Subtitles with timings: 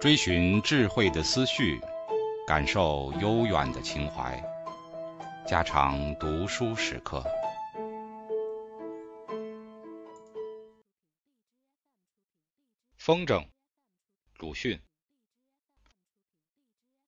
[0.00, 1.80] 追寻智慧的思绪，
[2.46, 4.42] 感受悠远的情怀，
[5.46, 7.24] 家常读书时刻。
[12.96, 13.46] 风筝，
[14.38, 14.80] 鲁迅。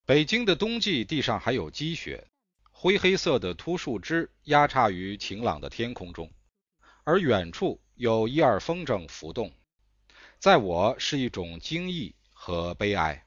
[0.05, 2.27] 北京的冬季地上还有积雪，
[2.71, 6.31] 灰黑色的秃树枝压插于晴朗的天空中，
[7.05, 9.53] 而远处有一二风筝浮动，
[10.39, 12.15] 在我是一种惊异。
[12.45, 13.25] 和悲哀。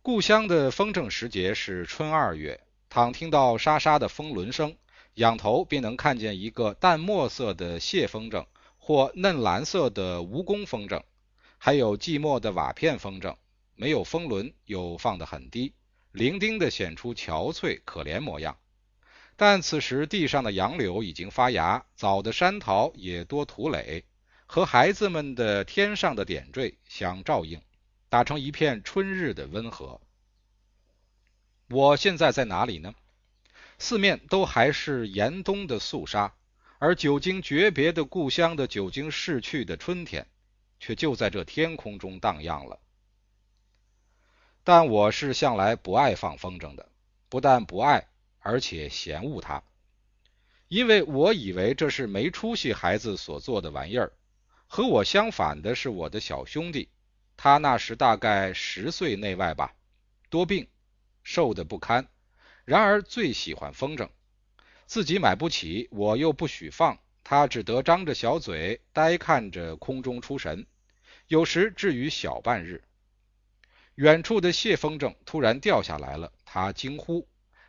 [0.00, 2.58] 故乡的风筝时节是春二月，
[2.88, 4.78] 倘听到沙沙的风轮声，
[5.12, 8.46] 仰头便能看见一个淡墨色的蟹风筝，
[8.78, 11.02] 或嫩蓝色的蜈蚣风筝，
[11.58, 13.36] 还有寂寞的瓦片风筝，
[13.74, 15.74] 没有风轮，又放得很低，
[16.12, 18.56] 伶仃的显出憔悴可怜模样。
[19.36, 24.04] 但此时地上的杨柳已经发芽，早的山桃也多土垒，
[24.46, 27.60] 和孩子们的天上的点缀相照应。
[28.08, 30.00] 打成一片春日的温和。
[31.68, 32.94] 我现在在哪里呢？
[33.78, 36.32] 四面都还是严冬的肃杀，
[36.78, 40.24] 而久经诀别的故乡的久经逝去的春天，
[40.78, 42.78] 却就在这天空中荡漾了。
[44.62, 46.88] 但我是向来不爱放风筝的，
[47.28, 48.06] 不但不爱，
[48.46, 49.60] 而且嫌恶他，
[50.68, 54.12] 因为我以为这是没出息孩子所做的玩意儿。
[54.68, 56.88] 和我相反的是我的小兄弟。
[57.36, 59.74] 他那时大概十岁内外吧，
[60.30, 60.68] 多病，
[61.24, 62.06] 瘦得不堪。
[62.64, 64.08] 然而最喜欢风筝，
[64.86, 70.64] 自己买不起，我又不许放，他只得张着小嘴，呆看着空中出神。
[71.26, 72.84] 有时至于小半日。
[73.96, 77.26] 远处的谢风筝突然掉下来了，他惊呼；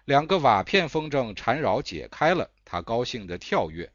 [0.07, 3.91] 两个瓦片风筝缠绕解开了，他高兴地跳跃。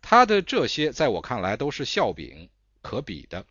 [0.00, 2.48] 他的这些在我看来都是笑柄，
[2.80, 3.44] 可比的。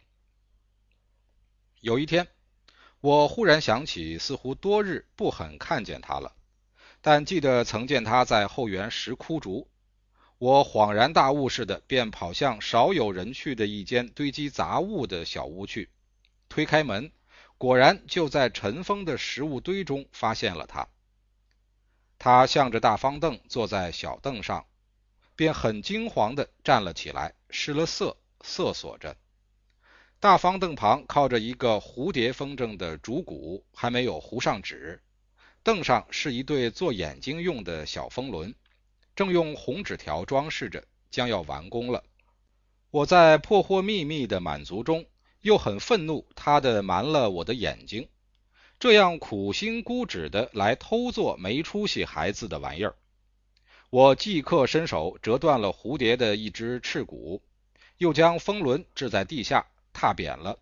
[1.81, 2.27] 有一天，
[3.01, 6.33] 我忽然想起，似乎多日不很看见他了，
[7.01, 9.69] 但记得曾见他在后园拾枯竹。
[10.39, 15.91] 我恍然大悟似的，便跑向少有人去的一间堆积杂物的小屋去，
[16.49, 17.11] 推开门，
[17.59, 20.87] 果然就在尘封的食物堆中发现了他。
[22.17, 24.65] 他向着大方凳坐在小凳上，
[25.35, 29.15] 便很惊惶地站了起来，失了色，瑟索着。
[30.19, 35.01] 大方凳旁靠着一个蝴蝶风筝的竹骨，还没有糊上纸。
[35.61, 38.55] 凳上是一对做眼睛用的小风轮，
[39.15, 42.03] 正用红纸条装饰着，将要完工了。
[42.91, 45.05] 我在破获秘密的满足中，
[45.41, 48.07] 又很愤怒，他的瞒了我的眼睛，
[48.79, 52.95] 这样苦心孤诣的来偷做没出息孩子的玩意儿。
[53.89, 57.41] 我即刻伸手折断了蝴蝶的一只翅骨，
[57.97, 59.67] 又将风轮掷在地下。
[59.97, 60.59] 踏扁了。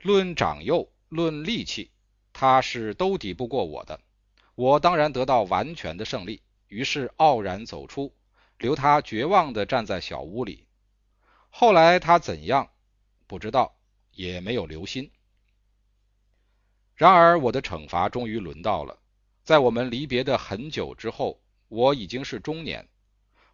[0.00, 1.90] 论长幼，论力气，
[2.32, 4.00] 他是都抵不过我的。
[4.54, 8.14] 我当然得到完全的胜利，于是傲然走出，
[8.56, 10.66] 留他绝望地站在小屋里。
[11.50, 12.70] 后来他怎样，
[13.26, 13.76] 不知道，
[14.12, 15.10] 也没有留心。
[16.96, 18.98] 然而我的惩罚终于轮到了。
[19.44, 22.88] 在我们离别的很久之后，我已经是中年。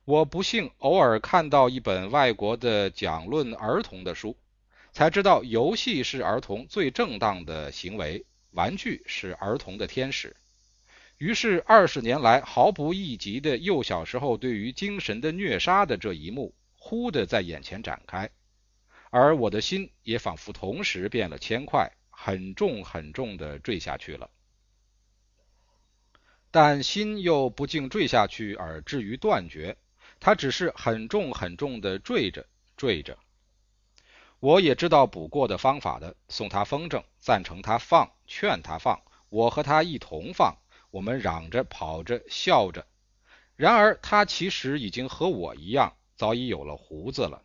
[0.04, 4.36] 我不幸偶尔看到一本外国的讲论儿童的书。
[4.92, 10.36] 才知道游戏是儿童最正当的行为，玩具是儿童的天使。
[11.16, 18.28] 于是二十年来毫不意及的幼小时候对于精神的虐杀的这一幕，忽的在眼前展开，
[19.08, 21.90] 而我的心也仿佛同时变了铅块，
[22.24, 24.30] 很重很重的坠下去了。
[26.52, 29.76] 但心又不竟坠下去而至于断绝，
[30.20, 32.46] 它只是很重很重的坠着
[32.76, 33.18] 坠着。
[34.38, 40.56] 我也知道补过的方法的，送他风筝，赞成他放，劝他放，我和他一同放，
[40.92, 42.86] 我们嚷着跑着笑着。
[43.56, 47.42] 然而他其实已经和我一样，早已有了胡子了。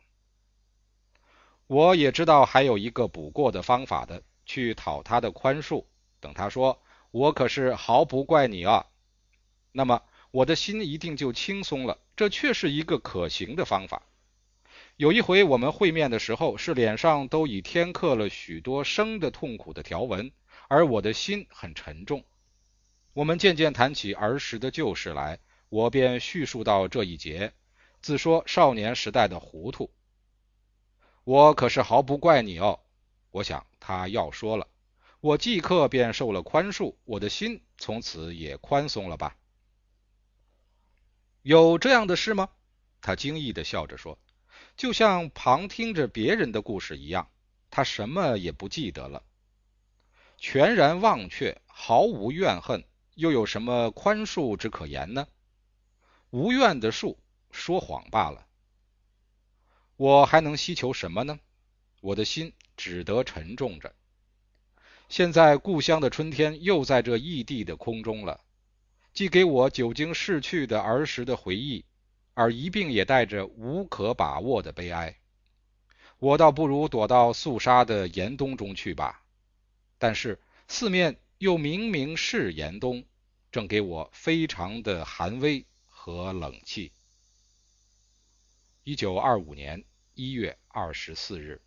[1.66, 5.84] 我也知道还有一个补过的方法的，去讨他的宽恕，
[6.18, 8.86] 等他说我可是毫不怪你啊，
[9.70, 11.98] 那么我的心一定就轻松了。
[12.16, 14.02] 这却是一个可行的方法。
[14.96, 20.32] 有一回我们会面的时候，是脸上都已添刻了许多生的痛苦的条纹，
[20.66, 22.24] 而我的心很沉重。
[23.12, 27.52] 我们渐渐谈起儿时的旧事来，我便叙述到这一节，
[28.00, 29.90] 自说少年时代的糊涂。
[31.24, 32.80] 我可是毫不怪你哦。
[33.30, 34.68] 我想他要说了，
[35.20, 39.36] 我即刻便受了宽恕，我的心从此也宽松了吧？
[41.42, 42.48] 有这样的事吗？
[43.00, 44.18] 他惊异的笑着说。
[44.76, 47.30] 就像旁听着别人的故事一样，
[47.70, 49.24] 他什么也不记得了。
[50.36, 52.84] 全然忘却，毫无怨恨，
[53.14, 55.26] 又有什么宽恕之可言呢？
[56.30, 57.16] 无怨的恕，
[57.50, 58.46] 说谎罢了。
[59.96, 61.40] 我还能希求什么呢？
[62.00, 63.94] 我的心只得沉重着。
[65.08, 68.40] 现在故乡的春天又在这异地的空中了，
[69.14, 71.84] 既给我久经逝去的儿时的回忆，
[72.34, 75.16] 而一并也带着无可把握的悲哀。
[76.18, 79.22] 我倒不如躲到肃杀的严冬中去吧。
[79.98, 83.04] 但是四面又明明是严冬，
[83.50, 86.92] 正给我非常的寒威和冷气。
[88.84, 89.84] 一九二五年
[90.14, 91.62] 一月二十四日。